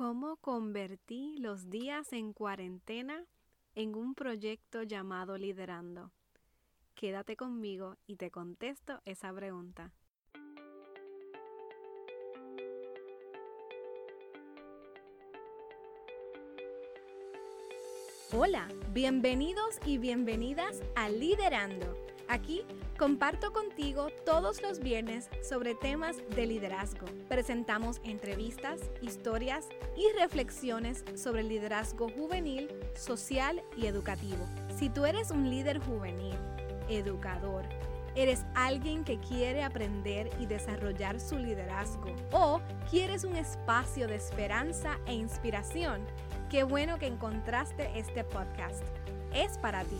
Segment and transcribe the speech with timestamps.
[0.00, 3.26] ¿Cómo convertí los días en cuarentena
[3.74, 6.10] en un proyecto llamado Liderando?
[6.94, 9.92] Quédate conmigo y te contesto esa pregunta.
[18.32, 21.94] Hola, bienvenidos y bienvenidas a Liderando.
[22.30, 22.62] Aquí
[22.96, 27.06] comparto contigo todos los viernes sobre temas de liderazgo.
[27.28, 29.66] Presentamos entrevistas, historias
[29.96, 34.46] y reflexiones sobre el liderazgo juvenil, social y educativo.
[34.78, 36.36] Si tú eres un líder juvenil,
[36.88, 37.64] educador,
[38.14, 45.00] eres alguien que quiere aprender y desarrollar su liderazgo o quieres un espacio de esperanza
[45.06, 46.06] e inspiración,
[46.48, 48.84] qué bueno que encontraste este podcast.
[49.34, 49.98] Es para ti.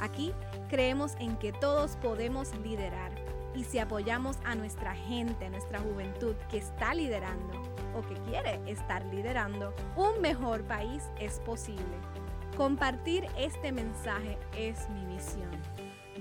[0.00, 0.32] Aquí
[0.68, 3.12] creemos en que todos podemos liderar
[3.56, 7.62] y si apoyamos a nuestra gente, nuestra juventud que está liderando
[7.94, 11.96] o que quiere estar liderando, un mejor país es posible.
[12.56, 15.50] Compartir este mensaje es mi misión.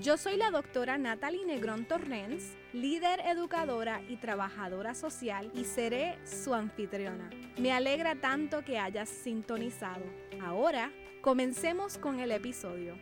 [0.01, 6.53] Yo soy la doctora Natalie Negrón Torrens, líder educadora y trabajadora social y seré su
[6.53, 7.29] anfitriona.
[7.57, 10.03] Me alegra tanto que hayas sintonizado.
[10.41, 12.95] Ahora, comencemos con el episodio.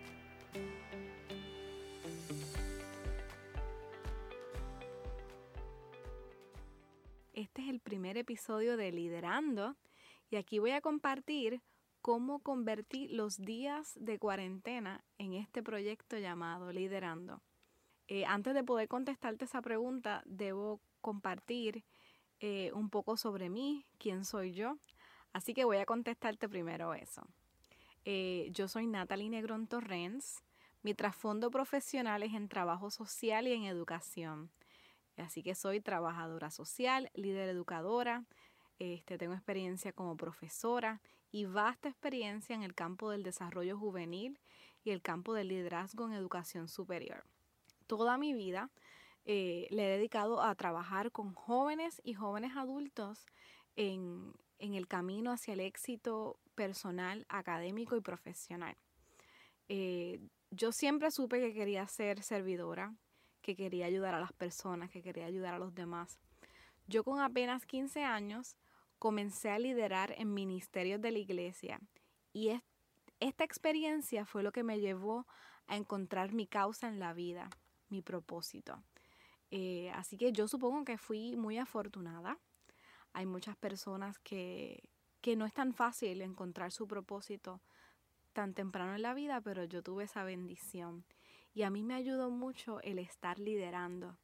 [7.34, 9.76] Este es el primer episodio de Liderando
[10.30, 11.62] y aquí voy a compartir
[12.02, 17.42] cómo convertir los días de cuarentena en este proyecto llamado Liderando.
[18.08, 21.84] Eh, antes de poder contestarte esa pregunta, debo compartir
[22.40, 24.78] eh, un poco sobre mí, quién soy yo.
[25.32, 27.28] Así que voy a contestarte primero eso.
[28.06, 30.44] Eh, yo soy Natalie Negrón Torrens.
[30.82, 34.52] Mi trasfondo profesional es en trabajo social y en educación.
[35.18, 38.26] Así que soy trabajadora social, líder educadora,
[38.80, 41.00] este, tengo experiencia como profesora
[41.32, 44.40] y vasta experiencia en el campo del desarrollo juvenil
[44.84, 47.24] y el campo del liderazgo en educación superior.
[47.88, 48.70] Toda mi vida
[49.26, 53.26] eh, le he dedicado a trabajar con jóvenes y jóvenes adultos
[53.76, 54.34] en,
[54.74, 58.78] el camino hacia el éxito personal, académico y profesional.
[59.68, 62.96] Eh, yo siempre supe que quería ser servidora,
[63.42, 66.20] que quería ayudar a las personas, que quería ayudar a los demás.
[66.88, 68.56] Yo con apenas 15 años
[69.00, 71.82] comencé a liderar en ministerios de la iglesia
[72.32, 72.52] y
[73.20, 75.28] esta experiencia fue lo que me llevó
[75.68, 77.50] a encontrar mi causa en la vida,
[77.90, 78.82] mi propósito.
[79.52, 82.40] Eh, así que yo supongo que fui muy afortunada.
[83.14, 84.90] Hay muchas personas que,
[85.22, 87.62] que no es tan fácil encontrar su propósito
[88.34, 91.06] tan temprano en la vida, pero yo tuve esa bendición.
[91.54, 94.18] Y a mí me ayudó mucho el estar liderando.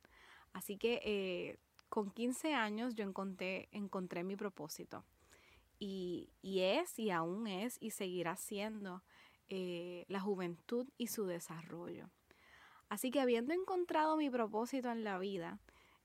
[0.51, 1.57] Así que eh,
[1.87, 5.05] con 15 años yo encontré, encontré mi propósito.
[5.81, 9.01] Y, es, y aún es, y seguirá siendo
[9.47, 12.09] eh, la juventud y su desarrollo.
[12.89, 15.59] Así que habiendo encontrado mi propósito en la vida,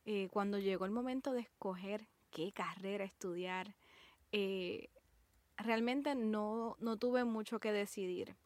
[0.04, 3.74] eh, cuando llegó el momento de escoger qué carrera estudiar,
[5.56, 8.36] realmente no, no tuve mucho que decidir.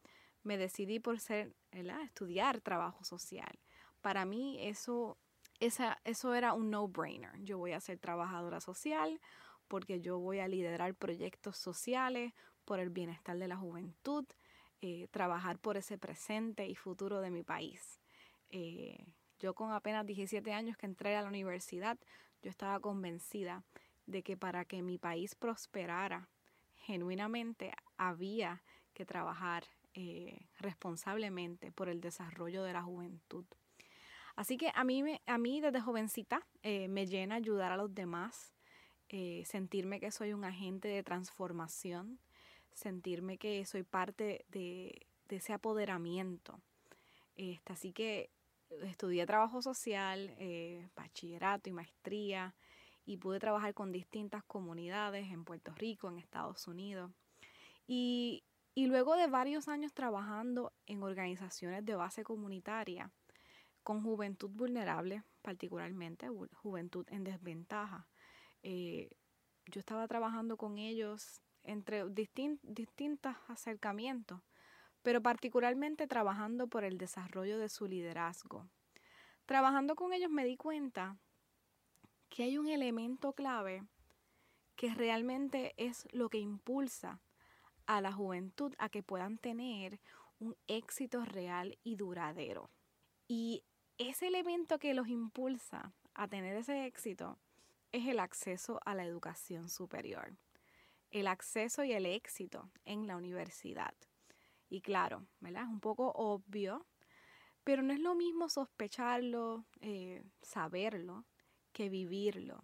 [0.43, 3.59] Me decidí por ser, estudiar trabajo social.
[4.01, 5.17] Para mí eso,
[5.59, 7.31] esa, eso era un no-brainer.
[7.43, 9.19] Yo voy a ser trabajadora social
[9.67, 12.33] porque yo voy a liderar proyectos sociales
[12.65, 14.25] por el bienestar de la juventud,
[14.81, 17.99] eh, trabajar por ese presente y futuro de mi país.
[18.49, 19.05] Eh,
[19.39, 21.97] yo con apenas 17 años que entré a la universidad,
[22.41, 23.63] yo estaba convencida
[24.05, 26.29] de que para que mi país prosperara,
[26.75, 28.63] genuinamente había
[28.93, 33.45] que trabajar eh, responsablemente por el desarrollo de la juventud.
[34.35, 38.53] Así que a mí, a mí desde jovencita eh, me llena ayudar a los demás,
[39.09, 42.19] eh, sentirme que soy un agente de transformación,
[42.73, 46.59] sentirme que soy parte de, ese apoderamiento.
[47.35, 48.29] Este, así que
[48.83, 50.35] estudié trabajo social,
[50.95, 52.55] bachillerato y maestría
[53.09, 57.11] y pude trabajar con distintas comunidades en Puerto Rico, en Estados Unidos.
[57.87, 58.43] Y,
[58.75, 63.11] luego de varios años trabajando en organizaciones de base comunitaria,
[63.81, 68.07] con juventud vulnerable, particularmente juventud en desventaja,
[68.61, 69.09] eh,
[69.65, 74.39] yo estaba trabajando con ellos entre distintos acercamientos,
[75.01, 78.67] pero particularmente trabajando por el desarrollo de su liderazgo.
[79.45, 81.17] Trabajando con ellos me di cuenta
[82.29, 83.83] que hay un elemento clave
[84.75, 87.21] que realmente es lo que impulsa
[87.85, 89.99] a la juventud a que puedan tener
[90.39, 92.69] un éxito real y duradero.
[93.27, 93.63] Y
[93.97, 97.37] ese elemento que los impulsa a tener ese éxito
[97.91, 100.37] es el acceso a la educación superior.
[101.11, 103.93] el acceso y el éxito en la universidad.
[104.69, 105.63] Y claro, ¿verdad?
[105.63, 106.85] Es un poco obvio,
[107.63, 111.25] pero no es lo mismo sospecharlo, eh, saberlo,
[111.71, 112.63] que vivirlo,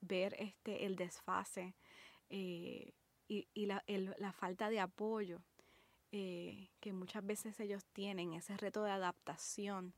[0.00, 1.76] ver este, el desfase
[2.28, 2.92] eh,
[3.28, 5.42] y, la, falta de apoyo
[6.12, 9.94] eh, que muchas veces ellos tienen, ese reto de adaptación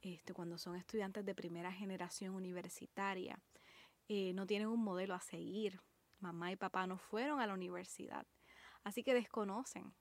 [0.00, 3.40] este, cuando son estudiantes de primera generación universitaria.
[4.08, 5.80] no tienen un modelo a seguir.
[6.20, 8.26] Mamá y papá no fueron a la universidad,
[8.82, 9.94] así que desconocen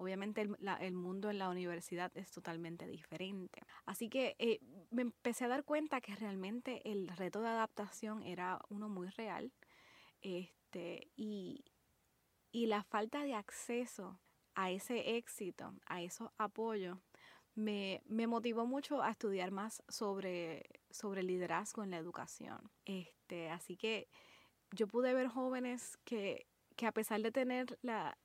[0.00, 3.60] Obviamente el, mundo en la universidad es totalmente diferente.
[3.84, 4.58] Así que eh,
[4.90, 9.52] me empecé a dar cuenta que realmente el reto de adaptación era uno muy real.
[10.22, 11.66] Este, y,
[12.50, 14.18] la falta de acceso
[14.54, 16.96] a ese éxito, a esos apoyos,
[17.54, 22.70] me, motivó mucho a estudiar más sobre, sobre liderazgo en la educación.
[22.86, 24.08] Este, así que
[24.70, 28.16] yo pude ver jóvenes que, que a pesar de tener la,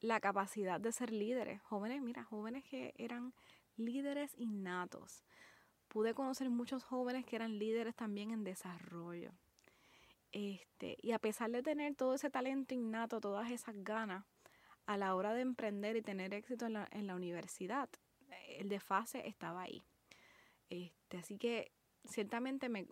[0.00, 1.60] la capacidad de ser líderes.
[1.62, 3.34] Jóvenes, mira, jóvenes que eran
[3.76, 5.24] líderes innatos.
[5.88, 9.32] Pude conocer muchos jóvenes que eran líderes también en desarrollo.
[10.32, 14.24] Este, y a pesar de tener todo ese talento innato, todas esas ganas,
[14.86, 17.90] a la hora de emprender y tener éxito en la, universidad,
[18.48, 19.84] el desfase estaba ahí.
[20.70, 21.72] Este, así que
[22.06, 22.86] ciertamente me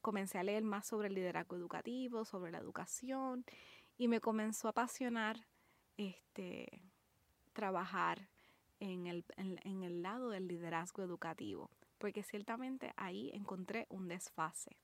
[0.00, 3.44] comencé a leer más sobre el liderazgo educativo, sobre la educación,
[3.98, 5.48] y me comenzó a apasionar
[6.00, 6.82] este,
[7.52, 8.26] trabajar
[8.78, 14.78] en el, en, el lado del liderazgo educativo, porque ciertamente ahí encontré un desfase.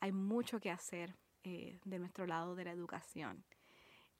[0.00, 3.44] Hay mucho que hacer eh, de nuestro lado de la educación.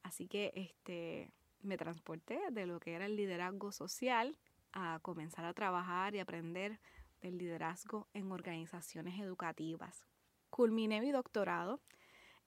[0.01, 1.31] Así que este,
[1.61, 4.35] me transporté de lo que era el liderazgo social
[4.73, 6.79] a comenzar a trabajar y aprender
[7.21, 10.07] del liderazgo en organizaciones educativas.
[10.49, 11.79] Culminé mi doctorado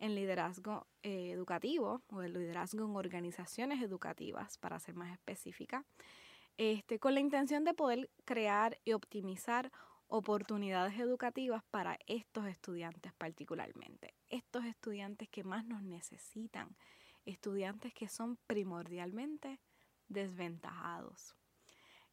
[0.01, 5.85] en liderazgo eh, educativo o el liderazgo en organizaciones educativas, para ser más específica,
[6.57, 9.71] este, con la intención de poder crear y optimizar
[10.09, 16.77] oportunidades educativas para estos estudiantes particularmente, estos estudiantes que más nos necesitan,
[17.25, 19.61] estudiantes que son primordialmente
[20.09, 21.37] desventajados.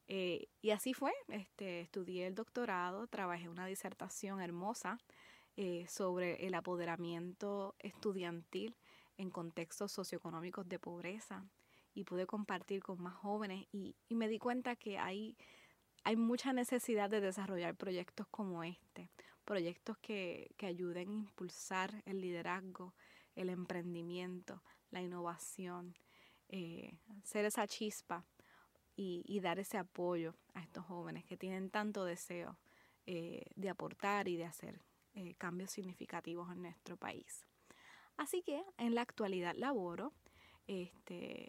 [0.08, 5.00] Eh, y así fue, este, estudié el doctorado, trabajé una disertación hermosa
[5.60, 8.76] eh, sobre el apoderamiento estudiantil
[9.18, 11.50] en contextos socioeconómicos de pobreza
[11.96, 15.36] y pude compartir con más jóvenes y, me di cuenta que hay,
[16.04, 19.10] hay mucha necesidad de desarrollar proyectos como este,
[19.46, 22.94] proyectos que, ayuden a impulsar el liderazgo,
[23.36, 24.62] el emprendimiento,
[24.92, 25.98] la innovación,
[26.50, 28.28] eh, ser esa chispa
[28.96, 32.60] y, dar ese apoyo a estos jóvenes que tienen tanto deseo
[33.08, 34.80] eh, de aportar y de hacer
[35.20, 37.48] eh, cambios significativos en nuestro país.
[38.18, 40.14] Así que en la actualidad laboro
[40.68, 41.46] este,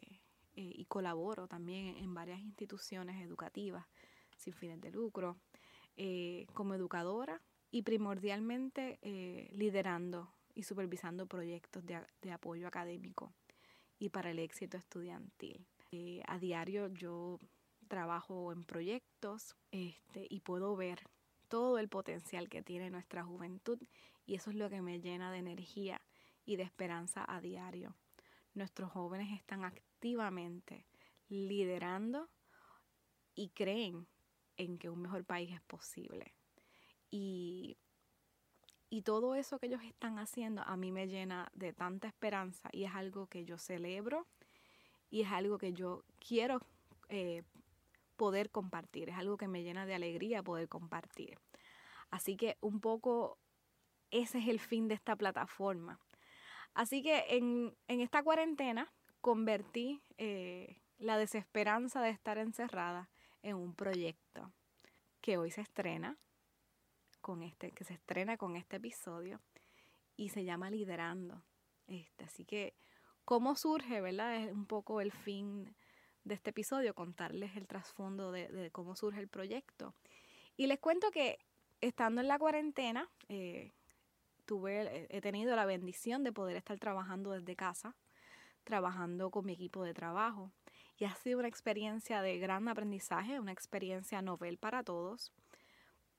[0.55, 3.85] eh, y colaboro también en varias instituciones educativas
[4.39, 5.37] sin fines de lucro,
[5.99, 8.99] eh, como educadora y primordialmente
[9.53, 13.35] liderando y supervisando proyectos de, apoyo académico
[13.99, 15.67] y para el éxito estudiantil.
[16.27, 17.39] a diario yo
[17.87, 21.03] trabajo en proyectos este, y puedo ver
[21.49, 23.79] todo el potencial que tiene nuestra juventud
[24.27, 26.01] y eso es lo que me llena de energía
[26.45, 27.95] y de esperanza a diario.
[28.55, 30.87] Nuestros jóvenes están activamente
[31.29, 32.29] liderando
[33.35, 34.07] y creen
[34.57, 36.35] en que un mejor país es posible.
[37.11, 37.77] Y,
[38.91, 42.85] y todo eso que ellos están haciendo a mí me llena de tanta esperanza y
[42.85, 44.27] es algo que yo celebro
[45.11, 46.61] y es algo que yo quiero
[47.09, 47.43] eh,
[48.17, 51.39] poder compartir, es algo que me llena de alegría poder compartir.
[52.11, 53.39] Así que un poco
[54.11, 56.01] ese es el fin de esta plataforma.
[56.75, 63.11] Así que en, esta cuarentena convertí eh, la desesperanza de estar encerrada
[63.43, 64.53] en un proyecto
[65.21, 66.17] que hoy se estrena
[67.21, 69.41] con este, que se estrena con este episodio
[70.17, 71.43] y se llama Liderando.
[71.87, 72.75] Este, así que,
[73.25, 74.37] ¿cómo surge, verdad?
[74.37, 75.75] Es un poco el fin
[76.25, 79.95] de este episodio, contarles el trasfondo de, cómo surge el proyecto.
[80.57, 81.39] Y les cuento que
[81.81, 83.73] estando en la cuarentena, eh,
[84.45, 87.95] tuve, he tenido la bendición de poder estar trabajando desde casa,
[88.65, 90.51] trabajando con mi equipo de trabajo.
[90.97, 95.33] Y ha sido una experiencia de gran aprendizaje, una experiencia novel para todos,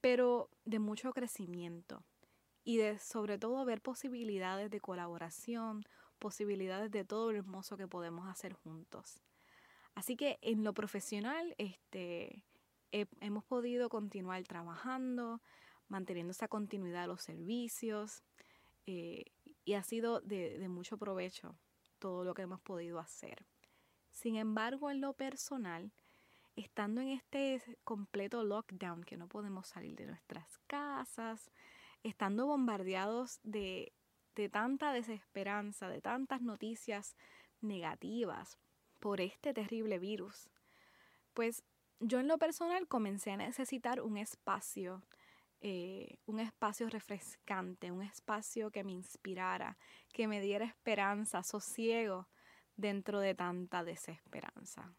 [0.00, 2.02] pero de mucho crecimiento
[2.64, 5.84] y de sobre todo ver posibilidades de colaboración,
[6.18, 9.20] posibilidades de todo lo hermoso que podemos hacer juntos.
[9.94, 12.44] Así que en lo profesional, este,
[12.92, 15.40] hemos podido continuar trabajando,
[15.88, 18.22] manteniendo esa continuidad de los servicios
[18.86, 19.24] eh,
[19.64, 21.58] y ha sido de, mucho provecho
[21.98, 23.46] todo lo que hemos podido hacer.
[24.10, 25.92] Sin embargo, en lo personal,
[26.56, 31.50] estando en este completo lockdown, que no podemos salir de nuestras casas,
[32.02, 33.92] estando bombardeados de,
[34.34, 37.16] de tanta desesperanza, de tantas noticias
[37.60, 38.58] negativas
[38.98, 40.48] por este terrible virus,
[41.34, 41.62] pues
[42.00, 45.02] yo en lo personal comencé a necesitar un espacio,
[45.60, 49.76] eh, un espacio refrescante, un espacio que me inspirara,
[50.12, 52.28] que me diera esperanza, sosiego
[52.76, 54.94] dentro de tanta desesperanza,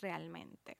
[0.00, 0.78] realmente.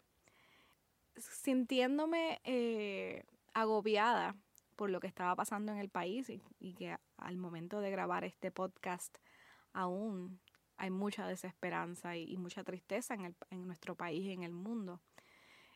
[1.16, 4.36] Sintiéndome eh, agobiada
[4.76, 8.50] por lo que estaba pasando en el país y, que al momento de grabar este
[8.50, 9.18] podcast
[9.72, 10.40] aún
[10.76, 15.00] hay mucha desesperanza y, mucha tristeza en, en, nuestro país y en el mundo.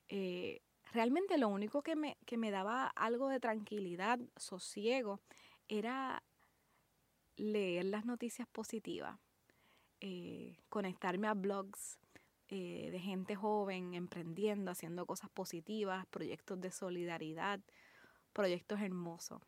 [0.08, 0.60] Eh,
[0.92, 5.20] realmente lo único que me, que me daba algo de tranquilidad, sosiego,
[5.68, 6.22] era
[7.36, 9.18] leer las noticias positivas,
[10.00, 11.98] eh, conectarme a blogs
[12.48, 17.60] eh, de gente joven, emprendiendo, haciendo cosas positivas, proyectos de solidaridad,
[18.32, 19.42] proyectos hermosos.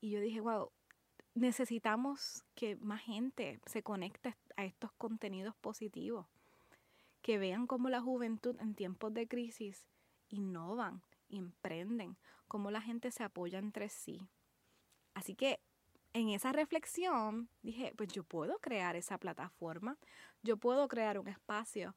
[0.00, 0.70] Y yo dije, wow,
[1.34, 6.26] necesitamos que más gente se conecte a estos contenidos positivos,
[7.26, 9.84] que vean cómo la juventud en tiempos de crisis
[10.28, 12.16] innovan, emprenden,
[12.46, 14.28] cómo la gente se apoya entre sí.
[15.12, 15.58] Así que
[16.12, 19.98] en esa reflexión dije, pues yo puedo crear esa plataforma,
[20.44, 21.96] yo puedo crear un espacio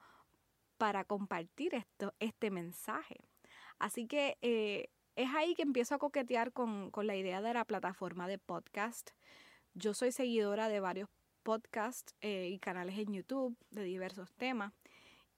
[0.80, 3.18] para compartir esto, este mensaje.
[3.78, 8.28] Así que eh, es ahí que empiezo a coquetear con, la idea de la plataforma
[8.28, 9.12] de podcast.
[9.76, 11.08] Yo soy seguidora de varios
[11.44, 14.74] podcasts eh, y canales en YouTube de diversos temas.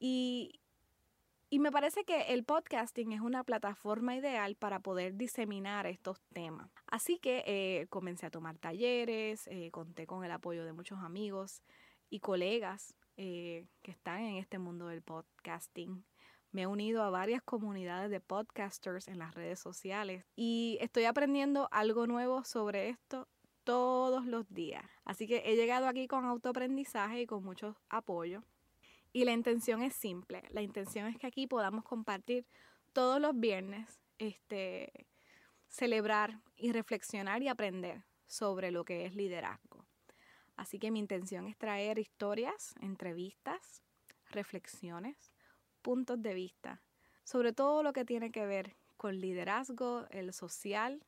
[0.04, 0.60] Y,
[1.52, 6.72] me parece que el podcasting es una plataforma ideal para poder diseminar estos temas.
[6.88, 11.62] Así que eh, comencé a tomar talleres, eh, conté con el apoyo de muchos amigos
[12.10, 16.04] y colegas que están en este mundo del podcasting.
[16.52, 21.68] Me he unido a varias comunidades de podcasters en las redes sociales y estoy aprendiendo
[21.72, 23.28] algo nuevo sobre esto
[23.64, 24.84] todos los días.
[25.06, 28.44] Así que he llegado aquí con autoaprendizaje y con mucho apoyo.
[29.14, 30.44] Y la intención es simple.
[30.50, 32.46] La intención es que aquí podamos compartir
[32.94, 35.08] todos los viernes, este,
[35.68, 39.86] celebrar y reflexionar y aprender sobre lo que es liderazgo.
[40.56, 43.84] Así que mi intención es traer historias, entrevistas,
[44.30, 45.32] reflexiones
[45.82, 46.82] puntos de vista
[47.32, 51.06] sobre todo lo que tiene que ver con liderazgo, el social,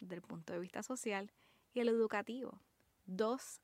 [0.00, 1.32] del punto de vista social,
[1.72, 2.60] y el educativo.
[3.06, 3.60] Dos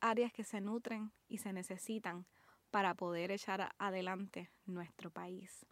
[0.00, 2.26] áreas que se nutren y se necesitan
[2.70, 5.66] para poder echar adelante nuestro país.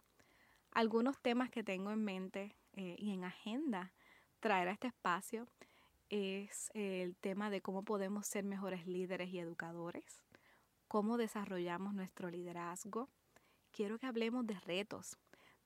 [0.71, 3.93] Algunos temas que tengo en mente eh, y en agenda
[4.39, 5.47] traer a este espacio
[6.09, 10.23] es el tema de cómo podemos ser mejores líderes y educadores,
[10.87, 13.09] cómo desarrollamos nuestro liderazgo,
[13.71, 15.17] quiero que hablemos de retos,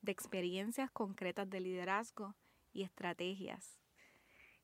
[0.02, 2.36] de experiencias concretas de liderazgo
[2.74, 3.78] y estrategias.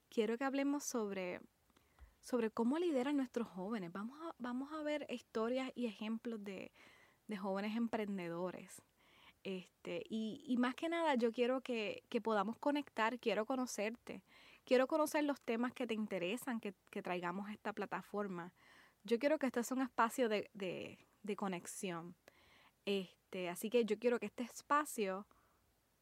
[0.10, 1.42] Quiero que hablemos sobre,
[2.22, 3.92] sobre cómo lideran nuestros jóvenes.
[3.92, 6.72] Vamos a, vamos a ver historias y ejemplos de,
[7.40, 8.82] jóvenes emprendedores.
[9.44, 14.24] Este, y, más que nada, yo quiero que, podamos conectar, quiero conocerte,
[14.66, 18.54] quiero conocer los temas que te interesan, que, traigamos a esta plataforma.
[19.04, 22.16] Yo quiero que este sea un espacio de, de conexión.
[22.86, 25.28] Este, así que yo quiero que este espacio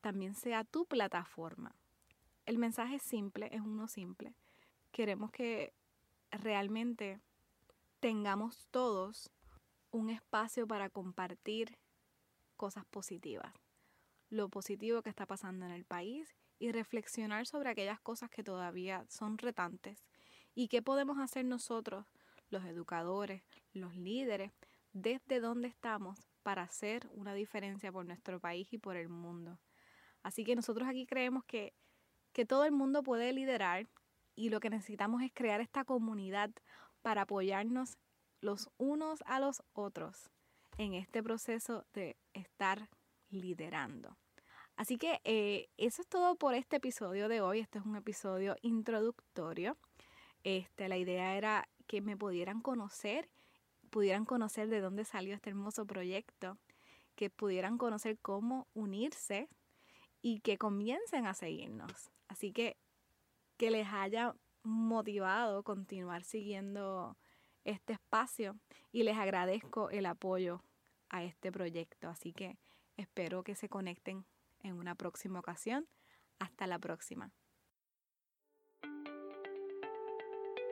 [0.01, 1.75] también sea tu plataforma.
[2.45, 4.36] El mensaje es simple, es uno simple.
[4.91, 5.74] Queremos que
[6.37, 7.21] realmente
[7.99, 9.31] tengamos todos
[9.91, 11.77] un espacio para compartir
[12.55, 13.53] cosas positivas,
[14.29, 19.05] lo positivo que está pasando en el país y reflexionar sobre aquellas cosas que todavía
[19.09, 20.05] son retantes
[20.53, 22.05] y qué podemos hacer nosotros,
[22.49, 24.51] los educadores, los líderes,
[24.93, 29.59] desde donde estamos para hacer una diferencia por nuestro país y por el mundo.
[30.23, 31.73] Así que nosotros aquí creemos que,
[32.31, 33.87] que todo el mundo puede liderar
[34.35, 36.51] y lo que necesitamos es crear esta comunidad
[37.01, 37.97] para apoyarnos
[38.41, 40.29] los unos a los otros
[40.77, 42.89] en este proceso de estar
[43.29, 44.17] liderando.
[44.75, 47.59] Así que eh, eso es todo por este episodio de hoy.
[47.59, 49.77] Este es un episodio introductorio.
[50.43, 53.29] Este, la idea era que me pudieran conocer
[53.95, 56.57] pudieran conocer de dónde salió este hermoso proyecto,
[57.15, 59.47] que pudieran conocer cómo unirse
[60.21, 62.11] y que comiencen a seguirnos.
[62.27, 62.75] Así que
[63.57, 67.17] que les haya motivado continuar siguiendo
[67.63, 68.57] este espacio
[68.91, 70.63] y les agradezco el apoyo
[71.09, 72.09] a este proyecto.
[72.09, 72.57] Así que
[72.97, 74.25] espero que se conecten
[74.59, 75.88] en una próxima ocasión.
[76.39, 77.31] Hasta la próxima.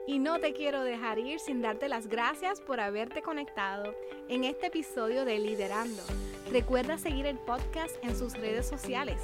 [0.05, 3.95] Y no te quiero dejar ir sin darte las gracias por haberte conectado
[4.27, 6.03] en este episodio de Liderando.
[6.51, 9.21] Recuerda seguir el podcast en sus redes sociales.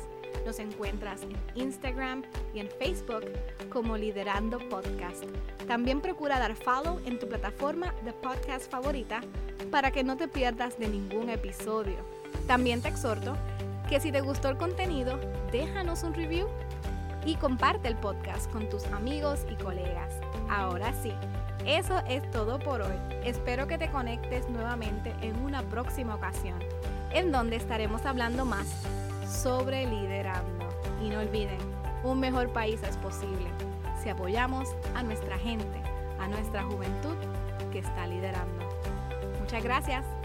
[0.50, 2.24] Nos encuentras en Instagram
[2.56, 3.26] y en Facebook
[3.72, 5.26] como Liderando Podcast.
[5.68, 9.22] También procura dar follow en tu plataforma de podcast favorita
[9.70, 11.98] para que no te pierdas de ningún episodio.
[12.48, 13.38] También te exhorto
[13.88, 15.20] que si te gustó el contenido,
[15.52, 16.48] déjanos un review
[17.28, 20.12] y comparte el podcast con tus amigos y colegas.
[20.50, 21.12] Ahora sí,
[21.68, 22.98] eso es todo por hoy.
[23.24, 26.58] Espero que te conectes nuevamente en una próxima ocasión,
[27.12, 28.66] en donde estaremos hablando más
[29.30, 30.68] sobre liderando.
[31.02, 31.60] Y no olviden,
[32.04, 33.48] un mejor país es posible
[34.02, 35.82] si apoyamos a nuestra gente,
[36.20, 37.16] a nuestra juventud
[37.72, 38.68] que está liderando.
[39.40, 40.19] Muchas gracias.